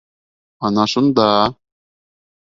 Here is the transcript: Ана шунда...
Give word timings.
Ана 0.69 0.85
шунда... 0.93 1.27